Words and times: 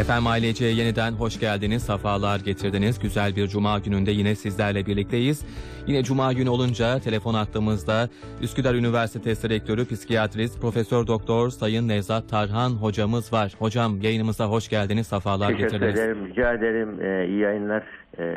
Efendim 0.00 0.26
aileciye 0.26 0.70
yeniden 0.70 1.12
hoş 1.12 1.40
geldiniz, 1.40 1.82
safalar 1.82 2.40
getirdiniz. 2.40 2.98
Güzel 2.98 3.36
bir 3.36 3.48
cuma 3.48 3.78
gününde 3.78 4.10
yine 4.10 4.34
sizlerle 4.34 4.86
birlikteyiz. 4.86 5.44
Yine 5.86 6.02
cuma 6.02 6.32
günü 6.32 6.48
olunca 6.48 6.98
telefon 6.98 7.34
attığımızda 7.34 8.08
Üsküdar 8.42 8.74
Üniversitesi 8.74 9.50
Rektörü 9.50 9.88
Psikiyatrist 9.88 10.60
Profesör 10.60 11.06
Doktor 11.06 11.50
Sayın 11.50 11.88
Nevzat 11.88 12.28
Tarhan 12.28 12.70
hocamız 12.70 13.32
var. 13.32 13.52
Hocam 13.58 14.00
yayınımıza 14.02 14.46
hoş 14.46 14.68
geldiniz, 14.68 15.06
safalar 15.06 15.48
Teşekkür 15.48 15.64
getirdiniz. 15.64 16.00
ederim. 16.00 16.26
Rica 16.26 16.52
ederim. 16.52 17.00
Ee, 17.02 17.26
iyi 17.28 17.38
yayınlar. 17.38 17.82
Ee, 18.18 18.36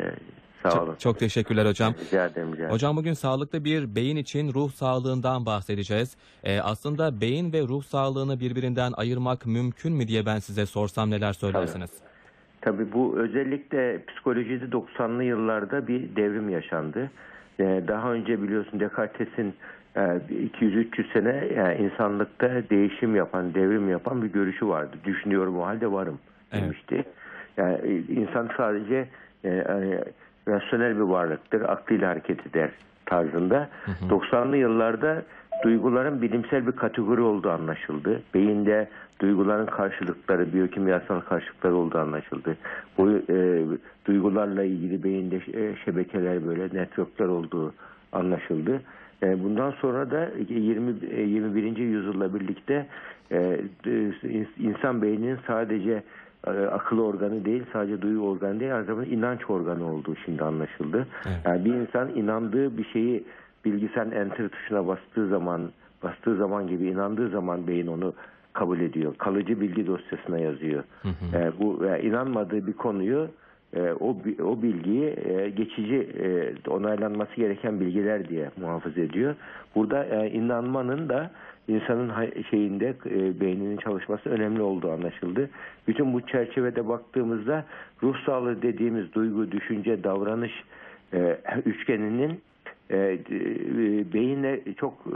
sağ 0.70 0.82
olun. 0.82 0.92
Çok, 0.92 1.00
çok 1.00 1.18
teşekkürler 1.18 1.66
hocam. 1.66 1.94
Rica 2.06 2.26
ederim. 2.26 2.48
Rica 2.52 2.56
ederim. 2.56 2.70
Hocam 2.70 2.96
bugün 2.96 3.12
sağlıklı 3.12 3.64
bir 3.64 3.94
beyin 3.94 4.16
için 4.16 4.54
ruh 4.54 4.70
sağlığından 4.70 5.46
bahsedeceğiz. 5.46 6.16
Ee, 6.44 6.60
aslında 6.60 7.20
beyin 7.20 7.52
ve 7.52 7.60
ruh 7.60 7.82
sağlığını 7.82 8.40
birbirinden 8.40 8.92
ayırmak 8.96 9.46
mümkün 9.46 9.92
mü 9.92 10.08
diye 10.08 10.26
ben 10.26 10.38
size 10.38 10.66
sorsam 10.66 11.10
neler 11.10 11.32
söylersiniz? 11.32 11.90
Tabii 12.60 12.92
bu 12.92 13.14
özellikle 13.18 14.04
psikolojide 14.04 14.64
90'lı 14.64 15.24
yıllarda 15.24 15.86
bir 15.86 16.16
devrim 16.16 16.48
yaşandı. 16.48 17.10
Ee, 17.60 17.82
daha 17.88 18.12
önce 18.12 18.42
biliyorsun 18.42 18.80
Descartes'in 18.80 19.54
e, 19.96 20.00
200-300 20.00 21.12
sene 21.12 21.48
yani 21.56 21.76
insanlıkta 21.76 22.62
değişim 22.70 23.16
yapan, 23.16 23.54
devrim 23.54 23.90
yapan 23.90 24.22
bir 24.22 24.26
görüşü 24.26 24.68
vardı. 24.68 24.96
Düşünüyorum 25.04 25.58
o 25.58 25.66
halde 25.66 25.92
varım 25.92 26.18
Evet. 26.52 26.62
demişti. 26.64 27.04
Yani 27.56 27.78
e, 27.84 28.12
insan 28.12 28.50
sadece 28.56 29.08
e, 29.44 29.48
e, 29.48 30.04
rasyonel 30.48 30.96
bir 30.96 31.00
varlıktır, 31.00 31.60
aklıyla 31.60 32.10
hareket 32.10 32.46
eder 32.46 32.70
tarzında. 33.06 33.68
90'lı 34.10 34.56
yıllarda 34.56 35.22
duyguların 35.64 36.22
bilimsel 36.22 36.66
bir 36.66 36.72
kategori 36.72 37.20
olduğu 37.20 37.50
anlaşıldı. 37.50 38.22
Beyinde 38.34 38.88
duyguların 39.20 39.66
karşılıkları, 39.66 40.52
biyokimyasal 40.52 41.20
karşılıkları 41.20 41.74
olduğu 41.74 41.98
anlaşıldı. 41.98 42.56
Bu 42.98 43.10
e, 43.10 43.64
duygularla 44.06 44.64
ilgili 44.64 45.04
beyinde 45.04 45.36
e, 45.36 45.76
şebekeler 45.84 46.46
böyle 46.46 46.80
networkler 46.80 47.26
olduğu 47.26 47.74
anlaşıldı. 48.12 48.80
E, 49.22 49.44
bundan 49.44 49.70
sonra 49.70 50.10
da 50.10 50.30
20 50.48 50.94
e, 51.10 51.22
21. 51.22 51.76
yüzyılla 51.76 52.34
birlikte 52.34 52.86
e, 53.30 53.60
e, 53.86 54.46
insan 54.58 55.02
beyninin 55.02 55.38
sadece 55.46 55.92
e, 55.92 56.02
akıl 56.50 56.98
organı 56.98 57.44
değil, 57.44 57.62
sadece 57.72 58.02
duyu 58.02 58.20
organı 58.22 58.60
değil, 58.60 58.74
aynı 58.74 58.84
zamanda 58.84 59.06
inanç 59.06 59.50
organı 59.50 59.92
olduğu 59.92 60.16
şimdi 60.24 60.44
anlaşıldı. 60.44 61.06
Evet. 61.26 61.38
Yani 61.44 61.64
bir 61.64 61.74
insan 61.74 62.08
inandığı 62.08 62.78
bir 62.78 62.84
şeyi 62.84 63.24
bilgisayarın 63.64 64.10
enter 64.10 64.48
tuşuna 64.48 64.86
bastığı 64.86 65.28
zaman, 65.28 65.70
bastığı 66.02 66.36
zaman 66.36 66.66
gibi 66.66 66.84
inandığı 66.86 67.28
zaman 67.28 67.66
beyin 67.66 67.86
onu 67.86 68.14
kabul 68.52 68.80
ediyor. 68.80 69.14
Kalıcı 69.18 69.60
bilgi 69.60 69.86
dosyasına 69.86 70.38
yazıyor. 70.38 70.84
E, 71.34 71.52
bu 71.60 71.86
e, 71.86 72.02
inanmadığı 72.02 72.66
bir 72.66 72.72
konuyu 72.72 73.22
e, 73.22 73.28
o 73.80 74.16
bi- 74.24 74.42
o 74.42 74.62
bilgiyi 74.62 75.14
e, 75.24 75.50
geçici 75.50 76.08
e, 76.22 76.52
onaylanması 76.70 77.36
gereken 77.36 77.80
bilgiler 77.80 78.28
diye 78.28 78.50
muhafaza 78.60 79.00
ediyor. 79.00 79.34
Burada 79.74 80.04
e, 80.04 80.30
inanmanın 80.30 81.08
da 81.08 81.30
insanın 81.68 82.12
şeyinde 82.50 82.94
beyninin 83.40 83.76
çalışması 83.76 84.30
önemli 84.30 84.62
olduğu 84.62 84.90
anlaşıldı. 84.90 85.50
Bütün 85.88 86.12
bu 86.12 86.20
çerçevede 86.20 86.88
baktığımızda 86.88 87.64
ruh 88.02 88.16
sağlığı 88.26 88.62
dediğimiz 88.62 89.14
duygu, 89.14 89.52
düşünce, 89.52 90.04
davranış 90.04 90.64
üçgeninin 91.64 92.40
beyinle 94.12 94.60
çok 94.74 95.06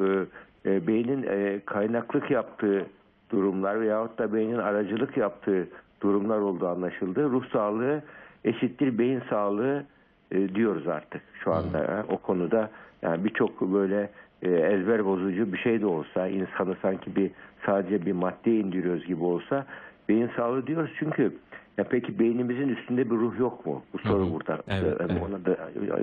beynin 0.64 1.26
kaynaklık 1.66 2.30
yaptığı 2.30 2.86
durumlar 3.30 3.80
veyahut 3.80 4.18
da 4.18 4.34
beynin 4.34 4.58
aracılık 4.58 5.16
yaptığı 5.16 5.68
durumlar 6.02 6.38
olduğu 6.38 6.68
anlaşıldı. 6.68 7.30
Ruh 7.30 7.44
sağlığı 7.52 8.02
eşittir 8.44 8.98
beyin 8.98 9.22
sağlığı 9.30 9.84
e, 10.32 10.54
diyoruz 10.54 10.88
artık 10.88 11.22
şu 11.44 11.52
anda 11.52 11.78
ha. 11.78 12.04
o 12.08 12.16
konuda 12.18 12.70
yani 13.02 13.24
birçok 13.24 13.60
böyle 13.72 14.10
e, 14.42 14.50
ezber 14.50 15.04
bozucu 15.04 15.52
bir 15.52 15.58
şey 15.58 15.80
de 15.80 15.86
olsa 15.86 16.28
insanı 16.28 16.76
sanki 16.82 17.16
bir 17.16 17.30
sadece 17.66 18.06
bir 18.06 18.12
madde 18.12 18.56
indiriyoruz 18.56 19.06
gibi 19.06 19.24
olsa 19.24 19.66
beyin 20.08 20.30
sağlığı 20.36 20.66
diyoruz 20.66 20.90
çünkü 20.98 21.32
ya 21.78 21.84
peki 21.84 22.18
beynimizin 22.18 22.68
üstünde 22.68 23.10
bir 23.10 23.16
ruh 23.16 23.38
yok 23.38 23.66
mu? 23.66 23.82
Bu 23.92 23.98
soru 23.98 24.24
Hı 24.24 24.28
hı. 24.28 24.32
burada. 24.34 24.58
Evet, 24.68 25.00
Ee, 25.00 25.04
evet. 25.04 25.22
Ona 25.28 25.44
da 25.44 25.56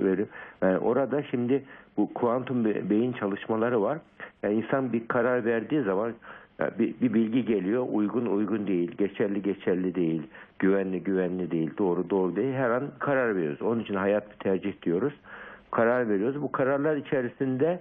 veriyorum. 0.04 0.28
Yani 0.62 0.78
orada 0.78 1.22
şimdi 1.22 1.62
bu 1.96 2.14
kuantum 2.14 2.64
be- 2.64 2.90
beyin 2.90 3.12
çalışmaları 3.12 3.82
var. 3.82 3.98
Yani 4.42 4.54
insan 4.54 4.92
bir 4.92 5.08
karar 5.08 5.44
verdiği 5.44 5.82
zaman 5.82 6.12
bir, 6.60 6.94
bir 7.00 7.14
bilgi 7.14 7.44
geliyor, 7.44 7.86
uygun 7.92 8.26
uygun 8.26 8.66
değil, 8.66 8.92
geçerli 8.98 9.42
geçerli 9.42 9.94
değil, 9.94 10.22
güvenli 10.58 11.02
güvenli 11.02 11.50
değil, 11.50 11.70
doğru 11.78 12.10
doğru 12.10 12.36
değil. 12.36 12.54
Her 12.54 12.70
an 12.70 12.84
karar 12.98 13.36
veriyoruz. 13.36 13.62
Onun 13.62 13.80
için 13.80 13.94
hayat 13.94 14.30
bir 14.30 14.36
tercih 14.36 14.82
diyoruz. 14.82 15.14
Karar 15.70 16.08
veriyoruz. 16.08 16.42
Bu 16.42 16.52
kararlar 16.52 16.96
içerisinde 16.96 17.80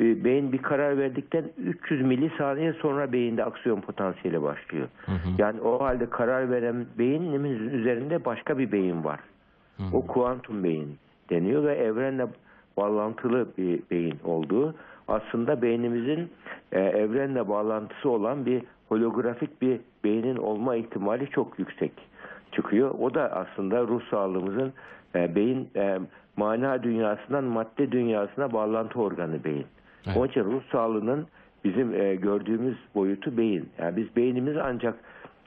e, 0.00 0.24
beyin 0.24 0.52
bir 0.52 0.62
karar 0.62 0.98
verdikten 0.98 1.44
300 1.64 2.02
milisaniye 2.02 2.72
sonra 2.72 3.12
beyinde 3.12 3.44
aksiyon 3.44 3.80
potansiyeli 3.80 4.42
başlıyor. 4.42 4.88
Yani 5.38 5.60
o 5.60 5.80
halde 5.84 6.10
karar 6.10 6.50
veren 6.50 6.86
beynimizin 6.98 7.68
üzerinde 7.68 8.24
başka 8.24 8.58
bir 8.58 8.72
beyin 8.72 9.04
var. 9.04 9.20
O 9.92 10.06
kuantum 10.06 10.64
beyin 10.64 10.98
deniyor 11.30 11.64
ve 11.64 11.74
evrenle 11.74 12.26
bağlantılı 12.76 13.48
bir 13.58 13.80
beyin 13.90 14.18
olduğu 14.24 14.74
aslında 15.08 15.62
beynimizin 15.62 16.30
e, 16.72 16.80
evrenle 16.80 17.48
bağlantısı 17.48 18.10
olan 18.10 18.46
bir 18.46 18.62
holografik 18.88 19.62
bir 19.62 19.80
beynin 20.04 20.36
olma 20.36 20.76
ihtimali 20.76 21.30
çok 21.30 21.58
yüksek 21.58 21.92
çıkıyor. 22.52 22.94
O 23.00 23.14
da 23.14 23.32
aslında 23.32 23.80
ruh 23.80 24.02
sağlığımızın 24.10 24.72
e, 25.14 25.34
beyin 25.34 25.68
e, 25.76 25.98
mana 26.36 26.82
dünyasından 26.82 27.44
madde 27.44 27.92
dünyasına 27.92 28.52
bağlantı 28.52 29.00
organı 29.00 29.44
beyin. 29.44 29.66
Evet. 30.06 30.16
Onun 30.16 30.28
için 30.28 30.44
ruh 30.44 30.62
sağlığının 30.72 31.26
bizim 31.64 31.94
e, 31.94 32.14
gördüğümüz 32.14 32.76
boyutu 32.94 33.36
beyin. 33.36 33.68
Yani 33.78 33.96
biz 33.96 34.16
beynimizi 34.16 34.62
ancak 34.62 34.94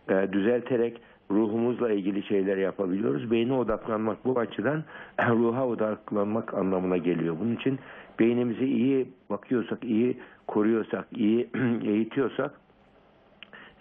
e, 0.09 0.27
düzelterek 0.31 1.01
ruhumuzla 1.31 1.91
ilgili 1.91 2.23
şeyler 2.23 2.57
yapabiliyoruz. 2.57 3.31
Beyne 3.31 3.53
odaklanmak 3.53 4.25
bu 4.25 4.39
açıdan 4.39 4.83
ruha 5.29 5.67
odaklanmak 5.67 6.53
anlamına 6.53 6.97
geliyor. 6.97 7.35
Bunun 7.39 7.55
için 7.55 7.79
beynimizi 8.19 8.65
iyi 8.65 9.09
bakıyorsak, 9.29 9.83
iyi 9.83 10.17
koruyorsak, 10.47 11.07
iyi 11.11 11.49
eğitiyorsak 11.85 12.51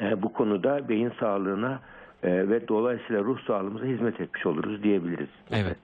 e, 0.00 0.22
bu 0.22 0.32
konuda 0.32 0.88
beyin 0.88 1.12
sağlığına 1.20 1.80
e, 2.26 2.48
ve 2.48 2.68
dolayısıyla 2.68 3.24
ruh 3.24 3.38
sağlığımıza 3.46 3.86
hizmet 3.86 4.20
etmiş 4.20 4.46
oluruz 4.46 4.82
diyebiliriz. 4.82 5.28
Evet. 5.50 5.76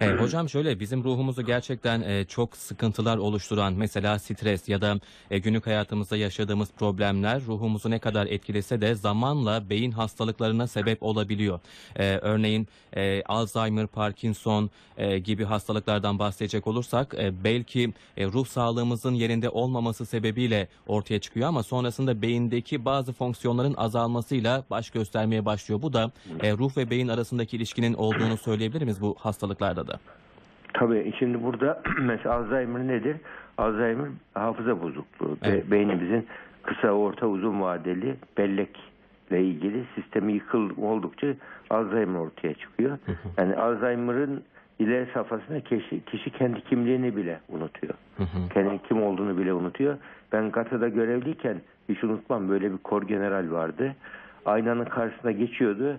E, 0.00 0.06
hocam 0.08 0.48
şöyle 0.48 0.80
bizim 0.80 1.04
ruhumuzu 1.04 1.42
gerçekten 1.42 2.00
e, 2.00 2.24
çok 2.24 2.56
sıkıntılar 2.56 3.18
oluşturan 3.18 3.74
mesela 3.74 4.18
stres 4.18 4.68
ya 4.68 4.80
da 4.80 4.94
e, 5.30 5.38
günlük 5.38 5.66
hayatımızda 5.66 6.16
yaşadığımız 6.16 6.72
problemler 6.72 7.42
ruhumuzu 7.46 7.90
ne 7.90 7.98
kadar 7.98 8.26
etkilese 8.26 8.80
de 8.80 8.94
zamanla 8.94 9.70
beyin 9.70 9.90
hastalıklarına 9.90 10.66
sebep 10.66 11.02
olabiliyor. 11.02 11.60
E, 11.96 12.16
örneğin 12.16 12.68
e, 12.96 13.22
Alzheimer, 13.22 13.86
Parkinson 13.86 14.70
e, 14.96 15.18
gibi 15.18 15.44
hastalıklardan 15.44 16.18
bahsedecek 16.18 16.66
olursak 16.66 17.14
e, 17.18 17.44
belki 17.44 17.92
e, 18.16 18.26
ruh 18.26 18.46
sağlığımızın 18.46 19.14
yerinde 19.14 19.48
olmaması 19.48 20.06
sebebiyle 20.06 20.68
ortaya 20.86 21.20
çıkıyor 21.20 21.48
ama 21.48 21.62
sonrasında 21.62 22.22
beyindeki 22.22 22.84
bazı 22.84 23.12
fonksiyonların 23.12 23.74
azalmasıyla 23.74 24.64
baş 24.70 24.90
göstermeye 24.90 25.44
başlıyor. 25.44 25.59
Bu 25.68 25.92
da 25.92 26.10
e, 26.42 26.52
ruh 26.52 26.76
ve 26.76 26.90
beyin 26.90 27.08
arasındaki 27.08 27.56
ilişkinin 27.56 27.94
olduğunu 27.94 28.36
söyleyebilir 28.36 28.82
miyiz 28.82 29.02
bu 29.02 29.16
hastalıklarda 29.18 29.86
da? 29.86 30.00
Tabii 30.74 31.12
şimdi 31.18 31.42
burada 31.42 31.82
mesela 32.00 32.34
Alzheimer 32.34 32.86
nedir? 32.86 33.16
Alzheimer 33.58 34.08
hafıza 34.34 34.82
bozukluğu. 34.82 35.36
Evet. 35.42 35.70
Beynimizin 35.70 36.26
kısa, 36.62 36.90
orta, 36.90 37.26
uzun 37.26 37.60
vadeli 37.60 38.16
bellekle 38.38 39.44
ilgili 39.44 39.84
sistemi 39.94 40.32
yıkıl 40.32 40.70
oldukça 40.82 41.26
Alzheimer 41.70 42.18
ortaya 42.18 42.54
çıkıyor. 42.54 42.98
Yani 43.38 43.56
Alzheimer'ın 43.56 44.42
ileri 44.78 45.06
safhasında 45.14 45.60
kişi, 45.60 46.04
kişi 46.04 46.30
kendi 46.30 46.60
kimliğini 46.64 47.16
bile 47.16 47.40
unutuyor. 47.48 47.94
Kendi 48.54 48.82
kim 48.88 49.02
olduğunu 49.02 49.38
bile 49.38 49.52
unutuyor. 49.52 49.96
Ben 50.32 50.50
Gata'da 50.50 50.88
görevliyken 50.88 51.60
hiç 51.88 52.04
unutmam 52.04 52.48
böyle 52.48 52.72
bir 52.72 52.78
kor 52.78 53.02
general 53.02 53.50
vardı. 53.50 53.94
Aynanın 54.44 54.84
karşısına 54.84 55.30
geçiyordu. 55.30 55.96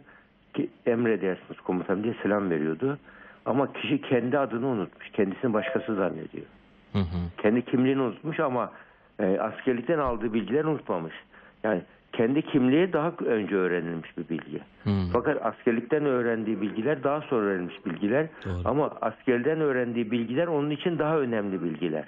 Ki, 0.54 0.70
emredersiniz 0.86 1.62
komutanım 1.62 2.04
diye 2.04 2.16
selam 2.24 2.50
veriyordu. 2.50 2.98
Ama 3.46 3.74
kişi 3.74 4.02
kendi 4.02 4.40
adını 4.40 4.68
unutmuş. 4.68 5.10
Kendisini 5.10 5.54
başkası 5.54 5.96
zannediyor. 5.96 6.46
Hı 6.94 7.00
hı. 7.00 7.18
Kendi 7.38 7.66
kimliğini 7.66 8.02
unutmuş 8.02 8.40
ama 8.40 8.72
e, 9.20 9.40
askerlikten 9.40 10.00
aldığı 10.00 10.34
bilgileri 10.34 10.68
unutmamış. 10.68 11.14
Yani 11.64 11.82
kendi 12.14 12.42
kimliği 12.42 12.94
daha 12.94 13.14
önce 13.26 13.56
öğrenilmiş 13.56 14.18
bir 14.18 14.30
bilgi. 14.30 14.60
Hı. 14.84 14.90
Fakat 15.14 15.46
askerlikten 15.46 16.06
öğrendiği 16.06 16.62
bilgiler 16.62 17.04
daha 17.04 17.22
sonra 17.22 17.46
öğrenilmiş 17.46 17.86
bilgiler. 17.86 18.28
Doğru. 18.46 18.62
Ama 18.66 18.92
askerden 19.02 19.62
öğrendiği 19.62 20.12
bilgiler 20.12 20.48
onun 20.48 20.70
için 20.70 21.00
daha 21.00 21.20
önemli 21.20 21.64
bilgiler. 21.64 22.06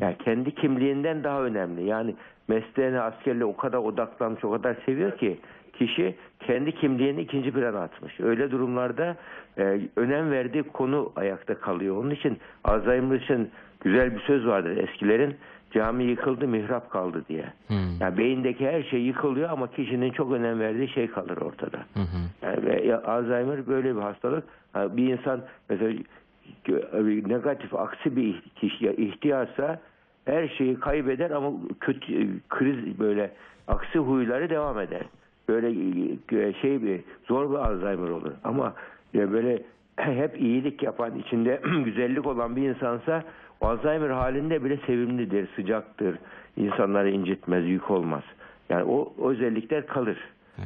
Yani 0.00 0.16
kendi 0.24 0.54
kimliğinden 0.54 1.24
daha 1.24 1.42
önemli. 1.42 1.84
Yani 1.84 2.14
mesleğine 2.48 3.00
askerle 3.00 3.44
o 3.44 3.56
kadar 3.56 3.78
odaklanmış, 3.78 4.44
o 4.44 4.50
kadar 4.50 4.76
seviyor 4.86 5.18
ki 5.18 5.38
kişi 5.72 6.14
kendi 6.40 6.72
kimliğini 6.72 7.20
ikinci 7.20 7.52
plana 7.52 7.80
atmış. 7.82 8.20
Öyle 8.20 8.50
durumlarda 8.50 9.16
e, 9.58 9.80
önem 9.96 10.30
verdiği 10.30 10.62
konu 10.62 11.12
ayakta 11.16 11.54
kalıyor. 11.54 11.96
Onun 11.96 12.10
için 12.10 12.38
Alzheimer 12.64 13.16
için 13.16 13.50
güzel 13.80 14.14
bir 14.14 14.20
söz 14.20 14.46
vardır 14.46 14.76
eskilerin 14.76 15.36
cami 15.72 16.04
yıkıldı 16.04 16.48
mihrap 16.48 16.90
kaldı 16.90 17.24
diye. 17.28 17.44
Hmm. 17.66 17.76
Yani 18.00 18.18
beyindeki 18.18 18.66
her 18.66 18.82
şey 18.82 19.00
yıkılıyor 19.00 19.50
ama 19.50 19.70
kişinin 19.70 20.10
çok 20.12 20.32
önem 20.32 20.60
verdiği 20.60 20.88
şey 20.88 21.06
kalır 21.06 21.36
ortada. 21.36 21.78
Hı. 21.94 22.00
Yani 22.42 22.94
Alzheimer 22.96 23.66
böyle 23.66 23.96
bir 23.96 24.00
hastalık. 24.00 24.44
Ha, 24.72 24.96
Bir 24.96 25.12
insan 25.12 25.40
mesela 25.68 25.92
negatif, 27.28 27.74
aksi 27.74 28.16
bir 28.16 28.40
kişiye 28.56 28.92
ihtiyarsa 28.92 29.80
her 30.24 30.48
şeyi 30.48 30.80
kaybeder 30.80 31.30
ama 31.30 31.52
kötü 31.80 32.40
kriz 32.48 32.98
böyle 32.98 33.30
aksi 33.68 33.98
huyları 33.98 34.50
devam 34.50 34.78
eder. 34.78 35.02
Böyle 35.48 35.68
e, 36.32 36.52
şey 36.52 36.82
bir 36.82 37.00
zor 37.28 37.50
bir 37.50 37.56
Alzheimer 37.56 38.08
olur. 38.08 38.32
Ama 38.44 38.74
ya 39.14 39.32
böyle 39.32 39.62
hep 39.96 40.40
iyilik 40.40 40.82
yapan, 40.82 41.18
içinde 41.18 41.60
güzellik 41.84 42.26
olan 42.26 42.56
bir 42.56 42.68
insansa 42.68 43.24
Alzheimer 43.60 44.10
halinde 44.10 44.64
bile 44.64 44.78
sevimlidir, 44.86 45.48
sıcaktır. 45.56 46.18
İnsanları 46.56 47.10
incitmez, 47.10 47.66
yük 47.66 47.90
olmaz. 47.90 48.22
Yani 48.68 48.84
o, 48.84 49.12
o 49.18 49.30
özellikler 49.30 49.86
kalır. 49.86 50.18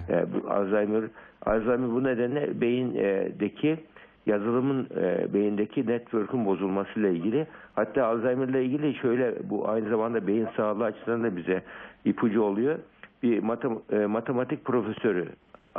E, 0.09 0.27
bu 0.33 0.51
Alzheimer 0.51 1.05
Alzheimer 1.47 1.91
bu 1.91 2.05
nedenle 2.05 2.61
beyindeki 2.61 3.77
yazılımın 4.27 4.89
e, 4.97 5.35
beyindeki 5.35 5.87
network'ün 5.87 6.47
bozulmasıyla 6.47 7.09
ilgili 7.09 7.47
hatta 7.75 8.07
Alzheimer 8.07 8.49
ile 8.49 8.65
ilgili 8.65 8.95
şöyle 8.95 9.35
bu 9.51 9.69
aynı 9.69 9.89
zamanda 9.89 10.27
beyin 10.27 10.49
sağlığı 10.57 10.85
açısından 10.85 11.25
da 11.25 11.37
bize 11.37 11.63
ipucu 12.05 12.43
oluyor. 12.43 12.79
Bir 13.23 13.43
matem- 13.43 14.03
e, 14.03 14.07
matematik 14.07 14.65
profesörü 14.65 15.29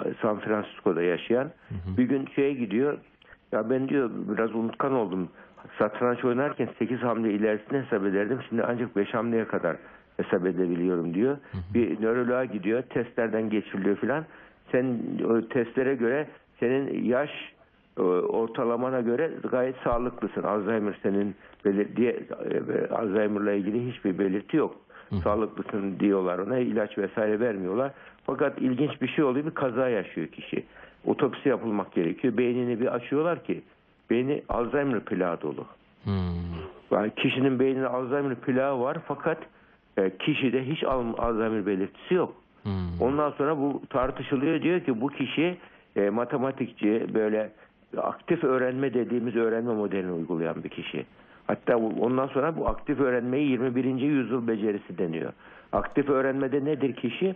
e, 0.05 0.13
San 0.21 0.39
Francisco'da 0.39 1.01
yaşayan 1.01 1.51
bir 1.97 2.03
gün 2.03 2.25
şeye 2.35 2.53
gidiyor. 2.53 2.97
Ya 3.51 3.69
ben 3.69 3.89
diyor 3.89 4.09
biraz 4.33 4.55
unutkan 4.55 4.94
oldum. 4.94 5.29
Satranç 5.79 6.25
oynarken 6.25 6.69
8 6.79 6.99
hamle 6.99 7.33
ilerisini 7.33 7.79
hesap 7.81 8.05
ederdim. 8.05 8.39
Şimdi 8.49 8.63
ancak 8.63 8.95
5 8.95 9.13
hamleye 9.13 9.45
kadar 9.45 9.77
hesap 10.17 10.45
edebiliyorum 10.45 11.13
diyor. 11.13 11.38
Bir 11.73 12.01
nöroloğa 12.01 12.45
gidiyor. 12.45 12.81
Testlerden 12.81 13.49
geçiriliyor 13.49 13.97
filan. 13.97 14.25
Sen 14.71 14.97
o 15.29 15.47
testlere 15.47 15.95
göre 15.95 16.27
senin 16.59 17.03
yaş 17.03 17.29
ortalamana 18.03 19.01
göre 19.01 19.31
gayet 19.51 19.75
sağlıklısın. 19.83 20.44
Alzheimer 20.44 20.99
senin 21.03 21.35
belir 21.65 21.95
diye 21.95 22.11
e, 22.11 22.88
Alzheimer'la 22.94 23.51
ilgili 23.51 23.91
hiçbir 23.91 24.19
belirti 24.19 24.57
yok. 24.57 24.75
Sağlıklısın 25.23 25.99
diyorlar 25.99 26.39
ona 26.39 26.57
ilaç 26.57 26.97
vesaire 26.97 27.39
vermiyorlar. 27.39 27.91
Fakat 28.25 28.61
ilginç 28.61 29.01
bir 29.01 29.07
şey 29.07 29.23
oluyor 29.23 29.45
bir 29.45 29.51
kaza 29.51 29.89
yaşıyor 29.89 30.27
kişi. 30.27 30.63
Otopsi 31.05 31.49
yapılmak 31.49 31.91
gerekiyor. 31.91 32.38
Beynini 32.38 32.79
bir 32.79 32.95
açıyorlar 32.95 33.44
ki 33.44 33.61
beyni 34.09 34.44
Alzheimer 34.49 34.99
plağı 34.99 35.41
dolu. 35.41 35.65
Hmm. 36.03 36.13
Yani 36.91 37.11
kişinin 37.15 37.59
beyninde 37.59 37.88
Alzheimer 37.88 38.35
plağı 38.35 38.79
var 38.79 38.97
fakat 39.07 39.38
e, 39.97 40.17
kişide 40.17 40.65
hiç 40.65 40.83
Al- 40.83 41.17
Alzheimer 41.17 41.65
belirtisi 41.65 42.13
yok. 42.13 42.33
Hmm. 42.63 43.01
Ondan 43.01 43.31
sonra 43.31 43.57
bu 43.57 43.81
tartışılıyor 43.89 44.61
diyor 44.61 44.79
ki 44.79 45.01
bu 45.01 45.07
kişi 45.07 45.57
e, 45.95 46.09
matematikçi 46.09 47.07
böyle 47.13 47.51
aktif 47.98 48.44
öğrenme 48.44 48.94
dediğimiz 48.94 49.36
öğrenme 49.36 49.74
modelini 49.74 50.12
uygulayan 50.12 50.63
bir 50.63 50.69
kişi. 50.69 51.06
Hatta 51.48 51.78
ondan 51.78 52.28
sonra 52.28 52.57
bu 52.57 52.68
aktif 52.68 53.00
öğrenmeyi 53.00 53.50
21. 53.50 53.86
yüzyıl 53.86 54.48
becerisi 54.48 54.98
deniyor. 54.98 55.34
Aktif 55.72 56.10
öğrenmede 56.10 56.66
nedir 56.66 56.95
kişi? 56.95 57.36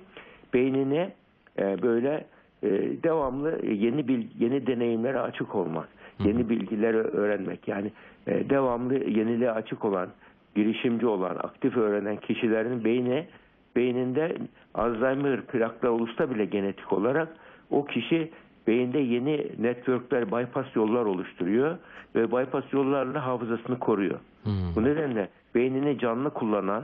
Beynine 0.53 1.13
e, 1.59 1.81
böyle 1.81 2.25
e, 2.63 2.69
devamlı 3.03 3.65
yeni 3.65 4.07
bil, 4.07 4.27
yeni 4.39 4.67
deneyimlere 4.67 5.19
açık 5.19 5.55
olmak, 5.55 5.87
yeni 6.19 6.49
bilgileri 6.49 6.97
öğrenmek. 6.97 7.67
Yani 7.67 7.91
e, 8.27 8.49
devamlı 8.49 8.93
yeniliğe 8.93 9.51
açık 9.51 9.85
olan, 9.85 10.09
girişimci 10.55 11.07
olan, 11.07 11.35
aktif 11.35 11.77
öğrenen 11.77 12.17
kişilerin 12.17 12.83
beyni 12.83 13.27
beyninde 13.75 14.37
Alzheimer 14.73 15.41
plakları 15.41 15.91
oluşsa 15.91 16.31
bile 16.31 16.45
genetik 16.45 16.93
olarak 16.93 17.27
o 17.69 17.85
kişi 17.85 18.31
beyinde 18.67 18.99
yeni 18.99 19.47
networkler, 19.59 20.31
bypass 20.31 20.75
yollar 20.75 21.05
oluşturuyor 21.05 21.77
ve 22.15 22.31
bypass 22.31 22.73
yollarla 22.73 23.25
hafızasını 23.25 23.79
koruyor. 23.79 24.19
Hmm. 24.43 24.75
Bu 24.75 24.83
nedenle 24.83 25.29
beynini 25.55 25.99
canlı 25.99 26.29
kullanan, 26.29 26.83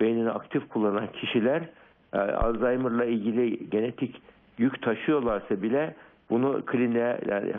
beynini 0.00 0.30
aktif 0.30 0.68
kullanan 0.68 1.12
kişiler 1.12 1.62
e, 2.12 2.18
Alzheimer'la 2.18 3.04
ilgili 3.04 3.70
genetik 3.70 4.22
yük 4.58 4.82
taşıyorlarsa 4.82 5.62
bile 5.62 5.94
bunu 6.30 6.62
kliniğe 6.66 7.20
yani, 7.28 7.52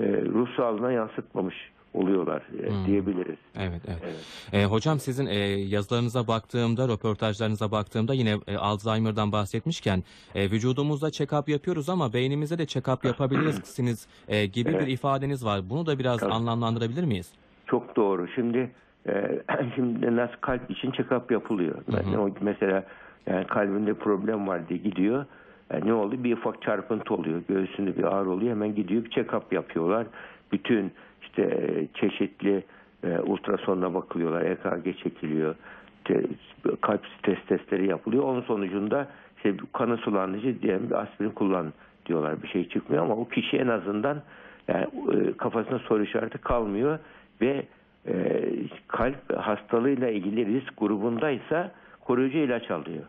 e, 0.00 0.24
ruh 0.24 0.56
sağlığına 0.56 0.92
yansıtmamış 0.92 1.72
oluyorlar 1.94 2.42
e, 2.62 2.70
Hmm. 2.70 2.86
diyebiliriz. 2.86 3.36
Evet, 3.58 3.80
evet. 3.88 4.02
E, 4.52 4.64
hocam 4.64 4.98
sizin 4.98 5.26
e, 5.26 5.34
yazılarınıza 5.48 6.26
baktığımda, 6.26 6.88
röportajlarınıza 6.88 7.70
baktığımda 7.70 8.14
yine 8.14 8.34
e, 8.48 8.56
Alzheimer'dan 8.56 9.32
bahsetmişken 9.32 10.02
e, 10.34 10.50
vücudumuzda 10.50 11.06
check-up 11.08 11.50
yapıyoruz 11.50 11.88
ama 11.88 12.12
beynimizde 12.12 12.58
de 12.58 12.62
check-up 12.62 13.06
yapabilirsiniz 13.06 14.06
e, 14.28 14.46
gibi 14.46 14.70
Evet. 14.70 14.80
bir 14.86 14.92
ifadeniz 14.92 15.44
var. 15.44 15.70
Bunu 15.70 15.86
da 15.86 15.98
biraz 15.98 16.20
Tabii. 16.20 16.32
anlamlandırabilir 16.32 17.04
miyiz? 17.04 17.32
Çok 17.66 17.96
doğru. 17.96 18.28
Şimdi 18.34 18.70
e, 19.08 19.42
şimdi 19.74 20.16
nasıl 20.16 20.36
kalp 20.40 20.70
için 20.70 20.90
check-up 20.90 21.32
yapılıyor. 21.32 21.74
Yani 21.92 22.18
o 22.18 22.30
mesela 22.40 22.84
yani 23.26 23.46
kalbinde 23.46 23.94
problem 23.94 24.48
var 24.48 24.68
diye 24.68 24.78
gidiyor. 24.78 25.26
Yani 25.72 25.86
ne 25.86 25.92
oldu? 25.94 26.24
Bir 26.24 26.36
ufak 26.36 26.62
çarpıntı 26.62 27.14
oluyor. 27.14 27.42
Göğsünde 27.48 27.96
bir 27.96 28.02
ağrı 28.04 28.30
oluyor. 28.30 28.50
Hemen 28.50 28.74
gidiyor 28.74 29.04
bir 29.04 29.10
check-up 29.10 29.42
yapıyorlar. 29.54 30.06
Bütün 30.52 30.92
işte 31.22 31.42
e, 31.42 31.86
çeşitli 31.94 32.64
e, 33.04 33.18
ultrasonla 33.18 33.94
bakılıyorlar. 33.94 34.42
EKG 34.42 34.98
çekiliyor. 34.98 35.54
Te- 36.04 36.26
kalp 36.80 37.00
stres 37.18 37.38
testleri 37.48 37.88
yapılıyor. 37.88 38.24
Onun 38.24 38.42
sonucunda 38.42 39.08
işte 39.36 39.54
kanı 39.72 39.96
sulandırıcı 39.96 40.62
diyelim 40.62 40.90
bir 40.90 41.02
aspirin 41.02 41.30
kullan 41.30 41.72
diyorlar. 42.06 42.42
Bir 42.42 42.48
şey 42.48 42.68
çıkmıyor 42.68 43.04
ama 43.04 43.14
o 43.14 43.28
kişi 43.28 43.56
en 43.56 43.68
azından 43.68 44.22
yani 44.68 44.86
e, 45.12 45.36
kafasında 45.36 45.78
soru 45.78 46.02
işareti 46.02 46.38
kalmıyor 46.38 46.98
ve 47.40 47.66
e, 48.06 48.42
kalp 48.88 49.36
hastalığıyla 49.36 50.08
ilgili 50.08 50.46
risk 50.46 50.76
grubundaysa 50.78 51.70
koruyucu 52.00 52.38
ilaç 52.38 52.70
alıyor. 52.70 53.04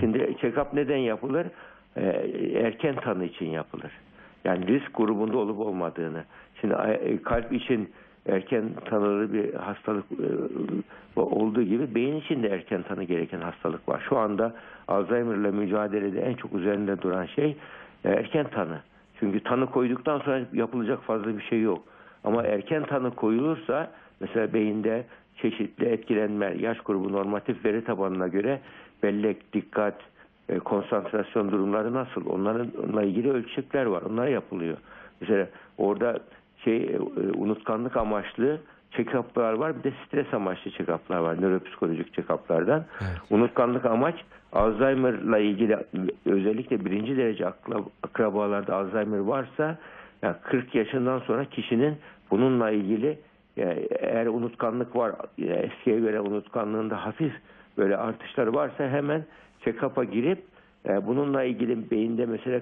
Şimdi 0.00 0.18
check-up 0.18 0.66
neden 0.72 0.96
yapılır? 0.96 1.46
E, 1.96 2.02
erken 2.54 2.94
tanı 2.94 3.24
için 3.24 3.46
yapılır. 3.46 3.92
Yani 4.44 4.66
risk 4.66 4.94
grubunda 4.94 5.38
olup 5.38 5.58
olmadığını. 5.58 6.24
Şimdi 6.60 6.74
e, 6.74 7.22
kalp 7.22 7.52
için 7.52 7.90
erken 8.26 8.64
tanılı 8.84 9.32
bir 9.32 9.54
hastalık 9.54 10.04
e, 11.16 11.20
olduğu 11.20 11.62
gibi 11.62 11.94
beyin 11.94 12.16
için 12.16 12.42
de 12.42 12.48
erken 12.48 12.82
tanı 12.82 13.04
gereken 13.04 13.40
hastalık 13.40 13.88
var. 13.88 14.02
Şu 14.08 14.18
anda 14.18 14.54
Alzheimer 14.88 15.34
ile 15.34 15.50
mücadelede 15.50 16.20
en 16.20 16.34
çok 16.34 16.54
üzerinde 16.54 17.02
duran 17.02 17.26
şey 17.26 17.56
e, 18.04 18.08
erken 18.10 18.46
tanı. 18.50 18.80
Çünkü 19.20 19.40
tanı 19.40 19.66
koyduktan 19.66 20.18
sonra 20.18 20.40
yapılacak 20.52 21.02
fazla 21.02 21.38
bir 21.38 21.42
şey 21.42 21.60
yok. 21.60 21.82
Ama 22.24 22.42
erken 22.42 22.86
tanı 22.86 23.14
koyulursa 23.14 23.90
mesela 24.20 24.54
beyinde 24.54 25.04
çeşitli 25.36 25.86
etkilenme, 25.86 26.54
yaş 26.58 26.80
grubu 26.80 27.12
normatif 27.12 27.64
veri 27.64 27.84
tabanına 27.84 28.28
göre 28.28 28.60
bellek, 29.02 29.52
dikkat, 29.52 29.94
e, 30.48 30.58
konsantrasyon 30.58 31.52
durumları 31.52 31.94
nasıl? 31.94 32.26
Onlarla 32.26 33.02
ilgili 33.02 33.30
ölçekler 33.32 33.86
var. 33.86 34.02
Onlar 34.02 34.26
yapılıyor. 34.26 34.76
Mesela 35.20 35.46
orada 35.78 36.18
şey 36.64 36.76
e, 36.76 36.98
unutkanlık 37.36 37.96
amaçlı 37.96 38.60
check-up'lar 38.92 39.52
var. 39.58 39.78
Bir 39.78 39.82
de 39.82 39.92
stres 40.06 40.34
amaçlı 40.34 40.70
check-up'lar 40.70 41.18
var. 41.18 41.42
Nöropsikolojik 41.42 42.14
check-up'lardan. 42.14 42.82
Evet. 43.00 43.18
Unutkanlık 43.30 43.84
amaç 43.84 44.14
Alzheimer'la 44.52 45.38
ilgili 45.38 45.78
özellikle 46.26 46.84
birinci 46.84 47.16
derece 47.16 47.44
akla- 47.44 47.84
akrabalarda 48.02 48.76
Alzheimer 48.76 49.18
varsa 49.18 49.78
yani 50.22 50.36
40 50.42 50.74
yaşından 50.74 51.18
sonra 51.18 51.44
kişinin 51.44 51.96
bununla 52.30 52.70
ilgili 52.70 53.18
yani 53.56 53.88
eğer 53.90 54.26
unutkanlık 54.26 54.96
var 54.96 55.12
yani 55.38 55.52
eskiye 55.52 56.00
göre 56.00 56.20
unutkanlığında 56.20 57.06
hafif 57.06 57.32
böyle 57.78 57.96
artışları 57.96 58.54
varsa 58.54 58.88
hemen 58.88 59.24
check-up'a 59.64 60.04
girip 60.04 60.38
e, 60.88 61.06
bununla 61.06 61.44
ilgili 61.44 61.90
beyinde 61.90 62.26
mesela 62.26 62.60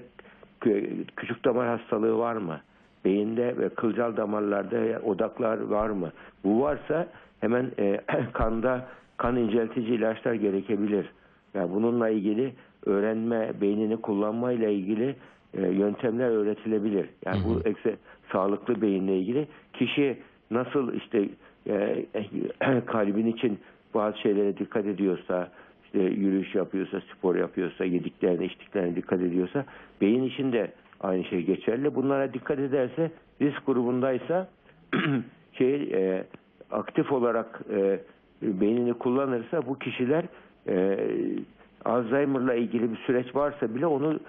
kü- 0.61 1.05
küçük 1.15 1.45
damar 1.45 1.67
hastalığı 1.67 2.17
var 2.17 2.35
mı? 2.35 2.59
Beyinde 3.05 3.57
ve 3.57 3.69
kılcal 3.69 4.17
damarlarda 4.17 4.99
odaklar 5.05 5.61
var 5.61 5.89
mı? 5.89 6.11
Bu 6.43 6.61
varsa 6.61 7.07
hemen 7.39 7.71
e, 7.79 8.01
kanda 8.33 8.87
kan 9.17 9.37
inceltici 9.37 9.95
ilaçlar 9.95 10.33
gerekebilir. 10.33 11.05
Yani 11.53 11.73
bununla 11.73 12.09
ilgili 12.09 12.53
öğrenme, 12.85 13.51
beynini 13.61 13.97
kullanmayla 13.97 14.69
ilgili 14.69 15.15
e, 15.53 15.61
yöntemler 15.61 16.29
öğretilebilir. 16.29 17.09
Yani 17.25 17.43
bu 17.45 17.61
ekse, 17.65 17.95
sağlıklı 18.31 18.81
beyinle 18.81 19.17
ilgili 19.17 19.47
kişi 19.73 20.17
nasıl 20.51 20.93
işte 20.93 21.29
e, 21.67 22.05
kalbin 22.85 23.27
için 23.27 23.59
bazı 23.93 24.19
şeylere 24.19 24.57
dikkat 24.57 24.85
ediyorsa, 24.85 25.51
işte 25.93 26.03
yürüyüş 26.03 26.55
yapıyorsa, 26.55 27.01
spor 27.01 27.35
yapıyorsa, 27.35 27.85
yediklerine, 27.85 28.45
içtiklerine 28.45 28.95
dikkat 28.95 29.21
ediyorsa 29.21 29.65
beyin 30.01 30.23
için 30.23 30.51
de 30.53 30.71
aynı 31.01 31.23
şey 31.23 31.41
geçerli. 31.41 31.95
Bunlara 31.95 32.33
dikkat 32.33 32.59
ederse 32.59 33.11
risk 33.41 33.65
grubundaysa 33.65 34.47
şey 35.53 35.75
e, 35.75 36.23
aktif 36.71 37.11
olarak 37.11 37.61
e, 37.73 37.99
beynini 38.41 38.93
kullanırsa 38.93 39.67
bu 39.67 39.79
kişiler 39.79 40.25
e, 40.67 40.99
Alzheimer'la 41.85 42.53
ilgili 42.53 42.91
bir 42.91 42.97
süreç 42.97 43.35
varsa 43.35 43.75
bile 43.75 43.85
onu 43.85 44.19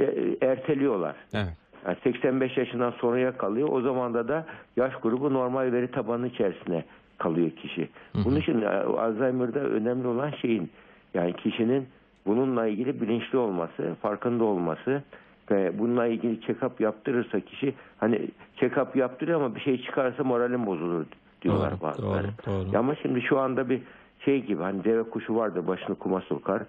e, 0.00 0.36
erteliyorlar. 0.40 1.16
Evet. 1.34 1.52
Yani 1.86 1.96
85 2.04 2.56
yaşından 2.56 2.90
sonraya 2.90 3.36
kalıyor. 3.36 3.68
O 3.72 3.80
zaman 3.80 4.14
da 4.14 4.28
da 4.28 4.46
yaş 4.76 4.92
grubu 5.02 5.34
normal 5.34 5.72
veri 5.72 5.90
tabanı 5.90 6.26
içerisine 6.26 6.84
kalıyor 7.18 7.50
kişi. 7.50 7.88
Bunun 8.14 8.36
için 8.36 8.62
e, 8.62 8.68
Alzheimer'da 8.68 9.60
önemli 9.60 10.06
olan 10.06 10.30
şeyin 10.30 10.70
yani 11.14 11.32
kişinin 11.32 11.86
bununla 12.26 12.66
ilgili 12.66 13.00
bilinçli 13.00 13.38
olması, 13.38 13.94
farkında 14.02 14.44
olması 14.44 15.02
ve 15.50 15.78
bununla 15.78 16.06
ilgili 16.06 16.40
check-up 16.40 16.82
yaptırırsa 16.82 17.40
kişi 17.40 17.74
hani 17.98 18.28
check-up 18.56 18.98
yaptırıyor 18.98 19.40
ama 19.40 19.54
bir 19.54 19.60
şey 19.60 19.82
çıkarsa 19.82 20.24
moralim 20.24 20.66
bozulur 20.66 21.04
diyorlar 21.42 21.70
Doğru, 21.70 21.80
bazıları. 21.80 22.28
doğru, 22.46 22.66
doğru. 22.70 22.78
Ama 22.78 22.94
şimdi 22.94 23.22
şu 23.22 23.38
anda 23.38 23.68
bir 23.68 23.80
şey 24.24 24.42
gibi 24.42 24.62
hani 24.62 24.84
deve 24.84 25.02
kuşu 25.02 25.36
vardır 25.36 25.66
başını 25.66 25.94
kuma 25.96 26.20
sokar. 26.20 26.62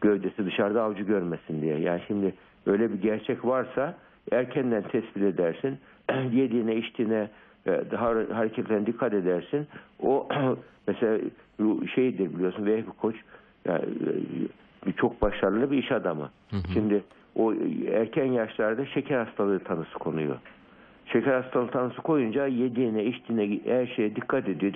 Gövdesi 0.00 0.46
dışarıda 0.46 0.82
avcı 0.82 1.02
görmesin 1.02 1.62
diye. 1.62 1.78
Yani 1.80 2.00
şimdi 2.06 2.34
öyle 2.66 2.92
bir 2.92 3.02
gerçek 3.02 3.44
varsa 3.44 3.94
erkenden 4.32 4.82
tespit 4.82 5.22
edersin. 5.22 5.78
Yediğine 6.32 6.76
içtiğine 6.76 7.28
e, 7.66 7.70
har- 7.70 8.32
hareketlerine 8.32 8.86
dikkat 8.86 9.14
edersin. 9.14 9.66
O 10.02 10.28
mesela 10.86 11.18
şeydir 11.94 12.34
biliyorsun 12.34 12.66
Vehbi 12.66 12.90
Koç 13.00 13.16
yani, 13.68 13.84
e, 14.86 14.92
çok 14.92 15.22
başarılı 15.22 15.70
bir 15.70 15.78
iş 15.78 15.92
adamı. 15.92 16.30
Şimdi 16.72 17.02
o 17.36 17.54
erken 17.92 18.24
yaşlarda 18.24 18.86
şeker 18.86 19.24
hastalığı 19.24 19.58
tanısı 19.58 19.92
konuyor. 19.92 20.36
Şeker 21.06 21.42
hastalığı 21.42 21.70
tanısı 21.70 22.02
koyunca 22.02 22.46
yediğine, 22.46 23.04
içtiğine, 23.04 23.60
her 23.64 23.86
şeye 23.86 24.16
dikkat 24.16 24.48
ediyor. 24.48 24.72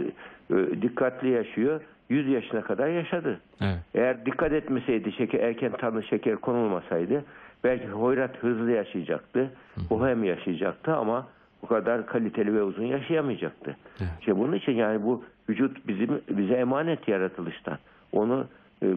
e, 0.51 0.83
Dikkatli 0.83 1.29
yaşıyor. 1.29 1.81
100 2.09 2.29
yaşına 2.29 2.61
kadar 2.61 2.89
yaşadı. 2.89 3.41
Evet. 3.61 3.79
Eğer 3.95 4.27
dikkat 4.27 4.53
etmeseydi, 4.53 5.13
şeker, 5.13 5.41
erken 5.41 5.73
tanı 5.73 6.03
şeker 6.03 6.37
konulmasaydı 6.37 7.25
belki 7.65 7.89
hoyrat 7.89 8.37
hızlı 8.37 8.71
yaşayacaktı. 8.71 9.51
Bohem 9.91 10.25
yaşayacaktı 10.25 10.95
ama 10.97 11.27
bu 11.63 11.67
kadar 11.67 12.07
kaliteli 12.07 12.55
ve 12.55 12.63
uzun 12.63 12.85
yaşayamayacaktı. 12.85 13.77
Evet. 14.01 14.11
İşte 14.21 14.39
bunun 14.39 14.53
için 14.57 14.73
yani 14.73 15.03
bu 15.03 15.25
vücut 15.49 15.89
bizim 15.89 16.21
bize 16.31 16.55
emanet 16.55 17.09
yaratılıştan. 17.09 17.79
Onu 18.13 18.41
e, 18.41 18.47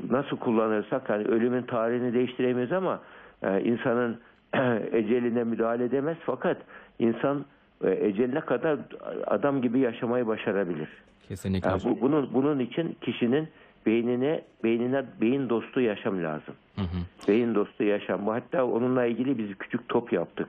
nasıl 0.09 0.37
kullanırsak 0.37 1.09
hani 1.09 1.23
ölümün 1.23 1.61
tarihini 1.61 2.13
değiştiremeyiz 2.13 2.71
ama 2.71 3.01
e, 3.43 3.61
insanın 3.61 4.19
eceline 4.91 5.43
müdahale 5.43 5.83
edemez 5.83 6.17
fakat 6.25 6.57
insan 6.99 7.45
e, 7.83 7.91
eceline 7.91 8.39
kadar 8.39 8.79
adam 9.27 9.61
gibi 9.61 9.79
yaşamayı 9.79 10.27
başarabilir. 10.27 10.89
Kesinlikle. 11.27 11.69
Yani 11.69 11.81
bu, 11.85 12.01
bunun 12.01 12.33
bunun 12.33 12.59
için 12.59 12.97
kişinin 13.01 13.47
beynine 13.85 14.41
beynine 14.63 15.03
beyin 15.21 15.49
dostu 15.49 15.81
yaşam 15.81 16.23
lazım. 16.23 16.53
Hı 16.75 16.81
hı. 16.81 17.27
Beyin 17.27 17.55
dostu 17.55 17.83
yaşam. 17.83 18.25
Bu 18.25 18.33
hatta 18.33 18.65
onunla 18.65 19.05
ilgili 19.05 19.37
biz 19.37 19.57
küçük 19.57 19.89
top 19.89 20.13
yaptık. 20.13 20.47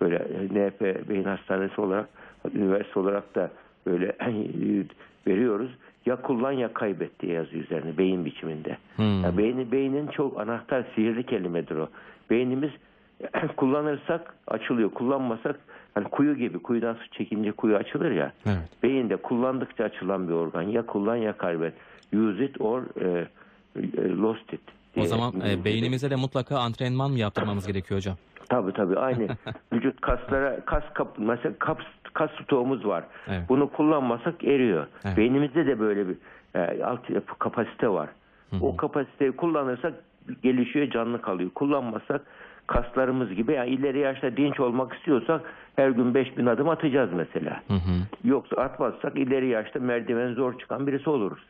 Böyle 0.00 0.16
e, 0.16 0.68
NP 0.68 1.08
Beyin 1.08 1.24
Hastanesi 1.24 1.80
olarak, 1.80 2.08
üniversite 2.54 3.00
olarak 3.00 3.34
da 3.34 3.50
böyle 3.86 4.06
veriyoruz. 5.26 5.70
Ya 6.08 6.16
kullan 6.16 6.52
ya 6.52 6.72
kaybet 6.72 7.20
diye 7.20 7.32
yazıyor 7.32 7.64
üzerine 7.64 7.98
beyin 7.98 8.24
biçiminde. 8.24 8.76
Hmm. 8.96 9.24
Ya 9.24 9.38
beyni, 9.38 9.72
beynin 9.72 10.06
çok 10.06 10.40
anahtar 10.40 10.84
sihirli 10.94 11.26
kelimedir 11.26 11.76
o. 11.76 11.88
Beynimiz 12.30 12.70
kullanırsak 13.56 14.34
açılıyor. 14.46 14.90
Kullanmasak 14.90 15.60
hani 15.94 16.08
kuyu 16.08 16.36
gibi 16.36 16.58
kuyudan 16.58 16.94
su 16.94 17.10
çekince 17.10 17.52
kuyu 17.52 17.76
açılır 17.76 18.10
ya. 18.10 18.32
Evet. 18.46 18.82
Beyinde 18.82 19.16
kullandıkça 19.16 19.84
açılan 19.84 20.28
bir 20.28 20.32
organ. 20.32 20.62
Ya 20.62 20.86
kullan 20.86 21.16
ya 21.16 21.32
kaybet. 21.32 21.74
Use 22.12 22.44
it 22.44 22.60
or 22.60 22.82
e, 23.00 23.28
e, 23.76 24.08
lost 24.08 24.52
it. 24.52 24.60
O 24.92 25.00
diye 25.00 25.06
zaman 25.06 25.32
e, 25.48 25.64
beynimize 25.64 26.10
de 26.10 26.16
mutlaka 26.16 26.58
antrenman 26.58 27.10
mı 27.10 27.18
yaptırmamız 27.18 27.66
gerekiyor 27.66 27.98
hocam? 27.98 28.16
Tabii 28.48 28.72
tabii 28.72 28.98
aynı 28.98 29.28
vücut 29.72 30.00
kaslara 30.00 30.60
kas 30.64 30.84
kap 30.94 31.18
mesela 31.18 31.54
kas, 31.58 31.78
kas 32.18 32.30
stoğumuz 32.44 32.86
var. 32.86 33.04
Evet. 33.28 33.42
Bunu 33.48 33.68
kullanmasak 33.68 34.44
eriyor. 34.44 34.86
Evet. 35.04 35.16
Beynimizde 35.16 35.66
de 35.66 35.80
böyle 35.80 36.08
bir 36.08 36.16
e, 36.54 36.84
altyapı 36.84 37.38
kapasite 37.38 37.88
var. 37.88 38.08
O 38.60 38.76
kapasiteyi 38.76 39.32
kullanırsak 39.32 39.94
gelişiyor, 40.42 40.90
canlı 40.90 41.20
kalıyor. 41.22 41.50
Kullanmasak 41.54 42.20
kaslarımız 42.66 43.34
gibi 43.34 43.52
yani 43.52 43.70
ileri 43.70 43.98
yaşta 43.98 44.36
dinç 44.36 44.60
olmak 44.60 44.94
istiyorsak 44.94 45.40
her 45.76 45.90
gün 45.90 46.14
5000 46.14 46.46
adım 46.46 46.68
atacağız 46.68 47.10
mesela. 47.12 47.62
Hı 47.68 47.74
hı. 47.74 47.94
Yoksa 48.24 48.56
atmazsak 48.56 49.18
ileri 49.18 49.48
yaşta 49.48 49.80
merdiven 49.80 50.34
zor 50.34 50.58
çıkan 50.58 50.86
birisi 50.86 51.10
oluruz. 51.10 51.42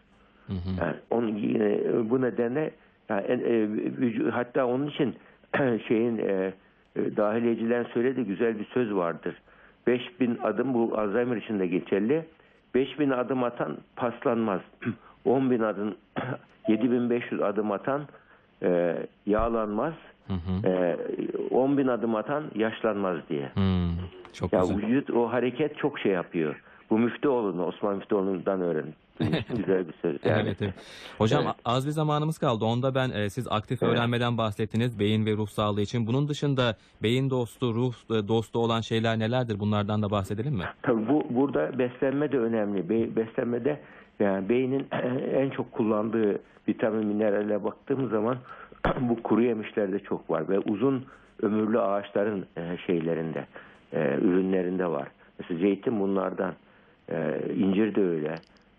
Hı 0.46 0.52
hı. 0.52 0.68
Yani 0.80 0.96
onun 1.10 1.36
yine 1.36 1.78
bu 2.10 2.22
nedenle 2.22 2.70
yani, 3.08 3.24
e, 3.26 3.64
vücu- 4.00 4.30
hatta 4.30 4.66
onun 4.66 4.86
için 4.86 5.14
şeyin 5.88 6.18
e, 6.18 6.52
e, 6.96 7.16
dahiliyecilerin 7.16 7.86
söylediği 7.94 8.26
güzel 8.26 8.58
bir 8.58 8.64
söz 8.64 8.94
vardır. 8.94 9.34
5000 9.88 10.38
adım 10.42 10.74
bu 10.74 10.98
Alzheimer 10.98 11.36
için 11.36 11.58
de 11.58 11.66
geçerli. 11.66 12.24
5000 12.74 13.10
adım 13.10 13.44
atan 13.44 13.76
paslanmaz. 13.96 14.60
10.000 15.26 15.64
adım 15.66 15.94
7500 16.68 17.40
adım 17.42 17.72
atan 17.72 18.02
e, 18.62 18.96
yağlanmaz. 19.26 19.92
Hı 20.26 20.32
hı. 20.34 20.68
E, 20.68 20.96
10.000 21.50 21.90
adım 21.90 22.14
atan 22.14 22.44
yaşlanmaz 22.54 23.16
diye. 23.28 23.50
Hmm, 23.54 23.90
Çok 24.32 24.52
Ya 24.52 24.60
güzel. 24.60 24.76
vücut 24.76 25.10
o 25.10 25.32
hareket 25.32 25.76
çok 25.78 25.98
şey 25.98 26.12
yapıyor. 26.12 26.62
Bu 26.90 26.98
Müftüoğlu'nu, 26.98 27.64
Osman 27.66 27.96
Müftüoğlu'ndan 27.96 28.60
öğrendim. 28.60 28.94
Güzel 29.56 29.88
bir 29.88 29.94
söz. 30.02 30.16
Yani. 30.24 30.42
Evet, 30.42 30.56
evet. 30.62 30.74
Hocam 31.18 31.42
Evet. 31.44 31.54
az 31.64 31.86
bir 31.86 31.90
zamanımız 31.90 32.38
kaldı. 32.38 32.64
Onda 32.64 32.94
ben 32.94 33.10
e, 33.10 33.30
siz 33.30 33.48
aktif 33.50 33.82
Evet. 33.82 33.92
öğrenmeden 33.92 34.38
bahsettiniz 34.38 34.98
beyin 34.98 35.26
ve 35.26 35.32
ruh 35.32 35.48
sağlığı 35.48 35.80
için. 35.80 36.06
Bunun 36.06 36.28
dışında 36.28 36.76
beyin 37.02 37.30
dostu, 37.30 37.74
ruh 37.74 37.94
e, 38.10 38.28
dostu 38.28 38.58
olan 38.58 38.80
şeyler 38.80 39.18
nelerdir? 39.18 39.60
Bunlardan 39.60 40.02
da 40.02 40.10
bahsedelim 40.10 40.54
mi? 40.54 40.64
Tabii 40.82 41.08
bu 41.08 41.26
burada 41.30 41.78
beslenme 41.78 42.32
de 42.32 42.38
önemli. 42.38 42.88
Be- 42.88 43.16
beslenmede 43.16 43.80
yani 44.20 44.48
beynin 44.48 44.86
en 45.34 45.50
çok 45.50 45.72
kullandığı 45.72 46.40
vitamin 46.68 47.06
minerale 47.06 47.64
baktığımız 47.64 48.10
zaman 48.10 48.38
bu 49.00 49.22
kuru 49.22 49.42
yemişlerde 49.42 49.98
çok 49.98 50.30
var 50.30 50.48
ve 50.48 50.58
uzun 50.58 51.04
ömürlü 51.42 51.80
ağaçların 51.80 52.46
e, 52.56 52.76
şeylerinde 52.86 53.46
e, 53.92 53.98
ürünlerinde 54.22 54.86
var. 54.86 55.08
Mesela 55.38 55.60
zeytin 55.60 56.00
bunlardan, 56.00 56.54
incir 57.56 57.94
de 57.94 58.00
öyle, 58.02 58.34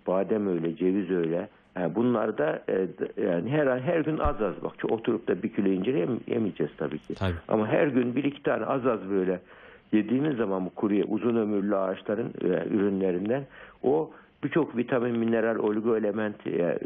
badem 0.07 0.47
öyle, 0.47 0.75
ceviz 0.75 1.11
öyle. 1.11 1.49
Yani 1.75 1.95
bunlarda 1.95 2.63
e, 2.67 2.73
d- 2.73 3.21
yani 3.25 3.49
her 3.49 3.67
an 3.67 3.79
her 3.79 3.99
gün 3.99 4.17
az 4.17 4.41
az 4.41 4.63
bak. 4.63 4.79
Çok 4.79 4.91
Oturup 4.91 5.27
da 5.27 5.43
bir 5.43 5.49
kilo 5.53 5.67
incir 5.67 5.93
yem- 5.95 6.19
yemeyeceğiz 6.27 6.71
tabii 6.77 6.99
ki. 6.99 7.15
Tabii. 7.15 7.33
Ama 7.47 7.67
her 7.67 7.87
gün 7.87 8.15
bir 8.15 8.23
iki 8.23 8.43
tane 8.43 8.65
az 8.65 8.87
az 8.87 9.09
böyle 9.09 9.39
yediğimiz 9.91 10.37
zaman 10.37 10.65
bu 10.65 10.69
kuruya 10.69 11.05
uzun 11.05 11.35
ömürlü 11.35 11.75
ağaçların 11.75 12.33
e, 12.43 12.47
ürünlerinden 12.75 13.43
o 13.83 14.11
birçok 14.43 14.77
vitamin, 14.77 15.17
mineral, 15.19 15.55
oligo 15.59 15.97
element 15.97 16.47
e, 16.47 16.79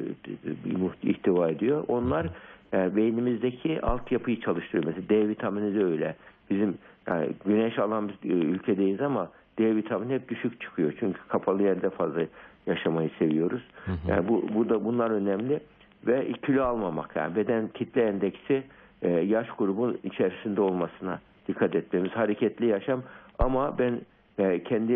ihtiva 1.03 1.50
ediyor. 1.50 1.84
Onlar 1.88 2.27
e, 2.74 2.96
beynimizdeki 2.96 3.82
altyapıyı 3.82 4.39
çalıştırıyor. 4.41 4.84
Mesela 4.86 5.10
D 5.10 5.27
vitamini 5.29 5.75
de 5.75 5.84
öyle. 5.84 6.15
Bizim 6.50 6.74
yani 7.08 7.29
güneş 7.46 7.79
alan 7.79 8.10
bir 8.24 8.29
e, 8.29 8.34
ülkedeyiz 8.34 9.01
ama 9.01 9.29
D 9.60 9.75
vitamini 9.75 10.13
hep 10.13 10.29
düşük 10.29 10.62
çıkıyor. 10.62 10.93
Çünkü 11.00 11.20
kapalı 11.27 11.63
yerde 11.63 11.89
fazla 11.89 12.22
yaşamayı 12.67 13.10
seviyoruz. 13.20 13.62
Yani 14.08 14.27
bu, 14.27 14.46
bu 14.55 14.70
da 14.70 14.86
bunlar 14.86 15.12
önemli 15.12 15.60
ve 16.08 16.32
kilo 16.46 16.63
almamak 16.63 17.15
yani 17.15 17.36
beden 17.36 17.67
kitle 17.67 18.01
endeksi 18.01 18.63
e, 19.01 19.10
yaş 19.10 19.48
grubun 19.58 20.00
içerisinde 20.03 20.62
olmasına 20.62 21.20
dikkat 21.48 21.75
etmemiz. 21.75 22.12
Hareketli 22.12 22.65
yaşam 22.65 23.03
ama 23.39 23.77
ben 23.77 24.01
e, 24.39 24.63
kendi 24.63 24.93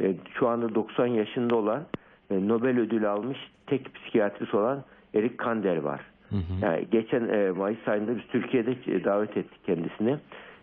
e, 0.00 0.14
şu 0.38 0.48
anda 0.48 0.74
90 0.74 1.06
yaşında 1.06 1.56
olan 1.56 1.82
e, 2.30 2.48
Nobel 2.48 2.78
ödülü 2.78 3.08
almış 3.08 3.38
tek 3.66 3.94
psikiyatrist 3.94 4.54
olan 4.54 4.84
Erik 5.14 5.38
Kander 5.38 5.76
var. 5.76 6.00
Hı 6.30 6.36
hı. 6.36 6.40
Yani 6.62 6.86
geçen 6.90 7.28
e, 7.28 7.50
Mayıs 7.50 7.88
ayında 7.88 8.16
biz 8.16 8.26
Türkiye'de 8.32 8.76
e, 8.86 9.04
davet 9.04 9.36
ettik 9.36 9.64
kendisini. 9.66 10.16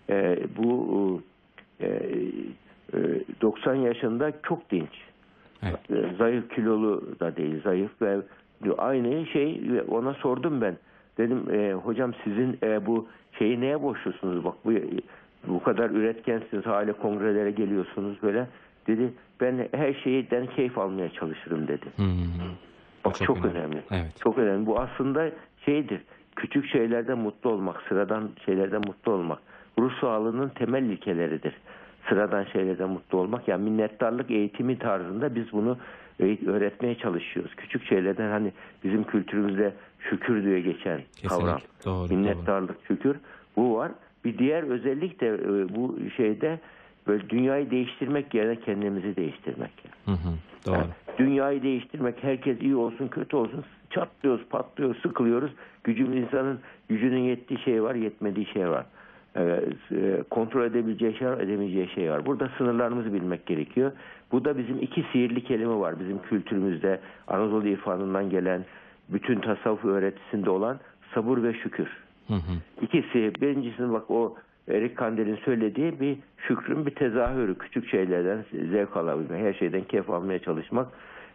E, 0.09 0.37
bu 0.57 1.21
e, 1.79 1.87
e, 2.93 2.99
90 3.41 3.75
yaşında 3.75 4.31
çok 4.43 4.71
dinç. 4.71 4.91
Evet. 5.63 6.05
E, 6.05 6.15
Zayıf 6.17 6.55
kilolu 6.55 7.20
da 7.20 7.36
değil, 7.36 7.62
zayıf 7.63 8.01
ve 8.01 8.17
aynı 8.77 9.25
şey 9.25 9.62
ona 9.88 10.13
sordum 10.13 10.62
ben. 10.62 10.77
Dedim 11.17 11.43
e, 11.51 11.74
hocam 11.74 12.13
sizin 12.24 12.58
e, 12.63 12.86
bu 12.86 13.08
şeyi 13.39 13.62
neye 13.62 13.82
borçlusunuz? 13.82 14.43
Bak 14.43 14.53
bu 14.65 14.72
bu 15.48 15.63
kadar 15.63 15.89
üretkensiniz, 15.89 16.65
hala 16.65 16.93
kongrelere 16.93 17.51
geliyorsunuz 17.51 18.17
böyle. 18.24 18.48
Dedi 18.88 19.13
ben 19.41 19.67
her 19.72 19.93
şeyden 19.93 20.46
keyif 20.46 20.77
almaya 20.77 21.10
çalışırım 21.10 21.67
dedi. 21.67 21.86
Hmm. 21.96 22.05
Bak 23.05 23.15
çok 23.15 23.27
çok, 23.27 23.38
önemli. 23.38 23.58
önemli. 23.58 23.82
Evet. 23.91 24.13
Çok 24.20 24.38
önemli. 24.38 24.65
Bu 24.65 24.79
aslında 24.79 25.29
şeydir. 25.65 26.01
Küçük 26.36 26.65
şeylerde 26.65 27.13
mutlu 27.13 27.50
olmak, 27.50 27.82
sıradan 27.82 28.29
şeylerde 28.46 28.77
mutlu 28.77 29.12
olmak. 29.12 29.39
Ruh 29.79 29.91
sağlığının 30.01 30.50
temel 30.50 30.84
ilkeleridir. 30.84 31.53
Sıradan 32.10 32.43
şeylerde 32.43 32.86
mutlu 32.86 33.17
olmak. 33.17 33.48
Yani 33.48 33.63
minnettarlık 33.69 34.31
eğitimi 34.31 34.79
tarzında 34.79 35.36
biz 35.36 35.51
bunu 35.51 35.77
öğ- 36.19 36.50
öğretmeye 36.50 36.95
çalışıyoruz. 36.95 37.55
Küçük 37.55 37.86
şeylerden 37.86 38.29
hani 38.31 38.51
bizim 38.83 39.03
kültürümüzde 39.03 39.74
şükür 40.10 40.43
diye 40.43 40.60
geçen 40.62 41.01
kavram. 41.27 41.57
Kesinlikle. 41.57 41.86
Doğru, 41.86 42.10
doğru. 42.10 42.13
Minnettarlık, 42.17 42.75
şükür 42.88 43.17
bu 43.55 43.75
var. 43.75 43.91
Bir 44.25 44.38
diğer 44.38 44.63
özellik 44.63 45.22
de 45.22 45.27
e, 45.27 45.75
bu 45.75 45.98
şeyde 46.17 46.60
böyle 47.07 47.29
dünyayı 47.29 47.72
değiştirmek 47.72 48.33
yerine 48.33 48.55
kendimizi 48.60 49.15
değiştirmek. 49.15 49.72
Hı 50.05 50.12
hı, 50.12 50.29
doğru. 50.65 50.75
Yani 50.75 50.88
dünyayı 51.17 51.63
değiştirmek, 51.63 52.24
herkes 52.24 52.62
iyi 52.62 52.75
olsun, 52.75 53.07
kötü 53.07 53.36
olsun, 53.36 53.63
çatlıyoruz, 53.89 54.45
patlıyoruz, 54.50 55.01
sıkılıyoruz. 55.01 55.51
Gücümüz 55.83 56.17
insanın 56.17 56.60
gücünün 56.89 57.19
yettiği 57.19 57.60
şey 57.60 57.83
var, 57.83 57.95
yetmediği 57.95 58.45
şey 58.45 58.69
var. 58.69 58.86
E, 59.35 59.59
kontrol 60.29 60.63
edebileceği 60.65 61.17
şey 61.17 61.27
var, 61.27 61.39
edemeyeceği 61.39 61.89
şey 61.89 62.11
var. 62.11 62.25
Burada 62.25 62.49
sınırlarımızı 62.57 63.13
bilmek 63.13 63.45
gerekiyor. 63.45 63.91
Bu 64.31 64.45
da 64.45 64.57
bizim 64.57 64.81
iki 64.81 65.05
sihirli 65.11 65.43
kelime 65.43 65.75
var 65.75 65.99
bizim 65.99 66.21
kültürümüzde, 66.21 66.99
Anadolu 67.27 67.67
irfanından 67.67 68.29
gelen, 68.29 68.65
bütün 69.09 69.39
tasavvuf 69.39 69.85
öğretisinde 69.85 70.49
olan 70.49 70.79
sabır 71.13 71.43
ve 71.43 71.53
şükür. 71.53 71.87
Hı 72.27 72.33
hı. 72.33 72.53
İkisi 72.81 73.41
birincisi 73.41 73.91
bak 73.91 74.11
o 74.11 74.35
Erik 74.67 74.97
Kandel'in 74.97 75.35
söylediği 75.35 75.99
bir 75.99 76.17
şükrün 76.37 76.85
bir 76.85 76.95
tezahürü. 76.95 77.57
Küçük 77.57 77.87
şeylerden 77.87 78.45
zevk 78.71 78.97
alabilmek, 78.97 79.43
her 79.43 79.53
şeyden 79.53 79.83
keyif 79.83 80.09
almaya 80.09 80.39
çalışmak. 80.39 80.87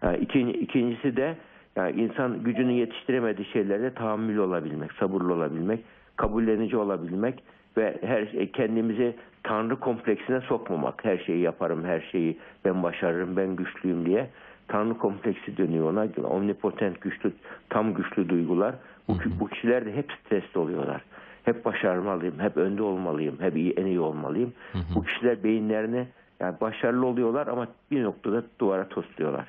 Yani 0.03 0.17
ikinci, 0.17 0.59
ikincisi 0.59 1.17
de 1.17 1.37
yani 1.77 2.03
insan 2.03 2.43
gücünün 2.43 2.73
yetiştiremediği 2.73 3.47
şeylerde 3.47 3.95
tahammül 3.95 4.37
olabilmek, 4.37 4.93
sabırlı 4.93 5.35
olabilmek, 5.35 5.81
kabullenici 6.17 6.77
olabilmek 6.77 7.43
ve 7.77 7.99
her 8.03 8.27
şey- 8.27 8.51
kendimizi 8.53 9.15
tanrı 9.43 9.77
kompleksine 9.77 10.41
sokmamak. 10.41 11.05
Her 11.05 11.19
şeyi 11.19 11.41
yaparım, 11.41 11.85
her 11.85 12.01
şeyi 12.01 12.39
ben 12.65 12.83
başarırım, 12.83 13.37
ben 13.37 13.57
güçlüyüm 13.57 14.07
diye. 14.07 14.31
Tanrı 14.69 14.99
kompleksi 14.99 15.57
dönüyor 15.57 15.91
ona. 15.93 16.29
Omnipotent 16.29 17.01
güçlü, 17.01 17.33
tam 17.71 17.95
güçlü 17.95 18.29
duygular. 18.29 18.75
Bu, 19.09 19.13
bu 19.41 19.49
kişiler 19.49 19.87
de 19.87 19.93
hep 19.93 20.13
stresli 20.13 20.61
oluyorlar. 20.61 21.03
Hep 21.45 21.65
başarmalıyım, 21.65 22.39
hep 22.41 22.57
önde 22.57 22.83
olmalıyım, 22.83 23.37
hep 23.41 23.57
iyi, 23.57 23.73
en 23.73 23.87
iyi 23.87 24.01
olmalıyım. 24.01 24.53
Bu 24.95 25.05
kişiler 25.05 25.45
beyinlerine 25.45 26.07
yani 26.41 26.55
başarılı 26.61 27.07
oluyorlar 27.07 27.47
ama 27.47 27.67
bir 27.91 28.03
noktada 28.03 28.43
duvara 28.61 28.89
tosluyorlar. 28.89 29.47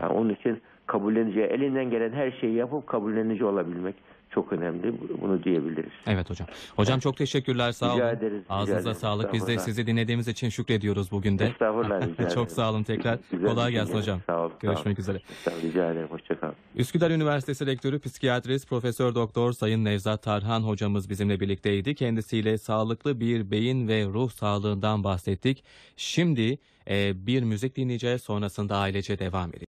Yani 0.00 0.12
onun 0.12 0.28
için 0.28 0.60
kabullenici, 0.86 1.40
elinden 1.40 1.90
gelen 1.90 2.12
her 2.12 2.30
şeyi 2.30 2.54
yapıp 2.54 2.86
kabullenici 2.86 3.44
olabilmek 3.44 3.94
çok 4.34 4.52
önemli. 4.52 4.94
Bunu 5.20 5.44
diyebiliriz. 5.44 5.92
Evet 6.06 6.30
hocam. 6.30 6.48
Hocam 6.76 7.00
çok 7.00 7.16
teşekkürler. 7.16 7.72
Sağ 7.72 7.94
Rica 7.94 8.04
olun. 8.06 8.16
ederiz, 8.16 8.42
rica 8.44 8.54
Ağzınıza 8.54 8.80
ederim. 8.80 8.94
sağlık. 8.96 9.32
Biz 9.32 9.46
de 9.46 9.58
sizi 9.58 9.86
dinlediğimiz 9.86 10.28
için 10.28 10.48
şükrediyoruz 10.48 11.10
bugün 11.10 11.38
de. 11.38 11.46
Estağfurullah, 11.46 12.30
çok 12.34 12.50
sağ 12.50 12.70
olun 12.70 12.82
tekrar. 12.82 13.18
Güzel 13.30 13.48
Kolay 13.48 13.72
gelsin 13.72 13.94
hocam. 13.94 14.20
Sağ 14.26 14.40
olun, 14.40 14.48
sağ 14.50 14.58
Görüşmek 14.60 14.86
olun. 14.86 14.96
üzere. 14.96 15.18
Rica 15.62 15.92
ederim. 15.92 16.08
Hoşçakalın. 16.10 16.54
Üsküdar 16.76 17.10
Üniversitesi 17.10 17.66
Rektörü 17.66 18.00
Psikiyatrist 18.00 18.68
Profesör 18.68 19.14
Doktor 19.14 19.52
Sayın 19.52 19.84
Nevzat 19.84 20.22
Tarhan 20.22 20.60
hocamız 20.62 21.10
bizimle 21.10 21.40
birlikteydi. 21.40 21.94
Kendisiyle 21.94 22.58
sağlıklı 22.58 23.20
bir 23.20 23.50
beyin 23.50 23.88
ve 23.88 24.04
ruh 24.04 24.30
sağlığından 24.30 25.04
bahsettik. 25.04 25.64
Şimdi 25.96 26.58
e, 26.90 27.26
bir 27.26 27.42
müzik 27.42 27.76
dinleyeceğiz 27.76 28.22
sonrasında 28.22 28.76
ailece 28.76 29.18
devam 29.18 29.48
edeceğiz. 29.48 29.60